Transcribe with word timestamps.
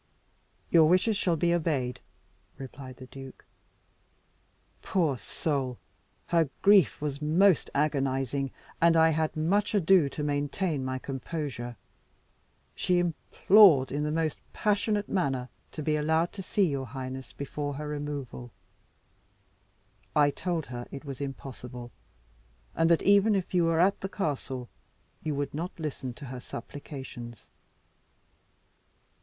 "Your 0.71 0.89
wishes 0.89 1.15
shall 1.15 1.35
be 1.35 1.53
obeyed," 1.53 1.99
replied 2.57 2.97
the 2.97 3.05
duke. 3.05 3.45
"Poor 4.81 5.15
soul! 5.15 5.77
her 6.25 6.49
grief 6.63 6.99
was 7.01 7.21
most 7.21 7.69
agonizing, 7.75 8.49
and 8.81 8.97
I 8.97 9.09
had 9.11 9.37
much 9.37 9.75
ado 9.75 10.09
to 10.09 10.23
maintain 10.23 10.83
my 10.83 10.97
composure. 10.97 11.77
She 12.73 12.97
implored, 12.97 13.91
in 13.91 14.01
the 14.03 14.11
most 14.11 14.39
passionate 14.53 15.07
manner, 15.07 15.49
to 15.73 15.83
be 15.83 15.95
allowed 15.95 16.33
to 16.33 16.41
see 16.41 16.65
your 16.65 16.87
highness 16.87 17.31
before 17.31 17.75
her 17.75 17.87
removal. 17.87 18.49
I 20.15 20.31
told 20.31 20.65
her 20.65 20.87
it 20.89 21.05
was 21.05 21.21
impossible; 21.21 21.91
and 22.73 22.89
that 22.89 23.03
even 23.03 23.35
if 23.35 23.53
you 23.53 23.65
were 23.65 23.79
at 23.79 24.01
the 24.01 24.09
castle, 24.09 24.67
you 25.21 25.35
would 25.35 25.53
not 25.53 25.79
listen 25.79 26.11
to 26.15 26.25
her 26.25 26.39
supplications." 26.39 27.49